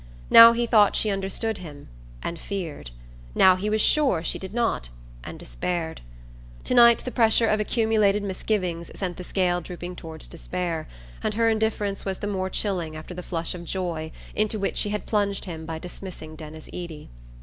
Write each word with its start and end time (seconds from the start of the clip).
Now 0.31 0.53
he 0.53 0.65
thought 0.65 0.95
she 0.95 1.11
understood 1.11 1.59
him, 1.59 1.87
and 2.23 2.39
feared; 2.39 2.89
now 3.35 3.55
he 3.55 3.69
was 3.69 3.81
sure 3.81 4.23
she 4.23 4.39
did 4.39 4.51
not, 4.51 4.89
and 5.23 5.37
despaired. 5.37 6.01
To 6.63 6.73
night 6.73 7.05
the 7.05 7.11
pressure 7.11 7.47
of 7.47 7.59
accumulated 7.59 8.23
misgivings 8.23 8.89
sent 8.97 9.17
the 9.17 9.23
scale 9.23 9.61
drooping 9.61 9.95
toward 9.97 10.21
despair, 10.21 10.87
and 11.21 11.35
her 11.35 11.49
indifference 11.51 12.03
was 12.03 12.17
the 12.17 12.25
more 12.25 12.49
chilling 12.49 12.95
after 12.95 13.13
the 13.13 13.21
flush 13.21 13.53
of 13.53 13.63
joy 13.63 14.11
into 14.33 14.57
which 14.57 14.77
she 14.77 14.89
had 14.89 15.05
plunged 15.05 15.45
him 15.45 15.67
by 15.67 15.77
dismissing 15.77 16.35
Denis 16.35 16.67
Eady. 16.73 17.09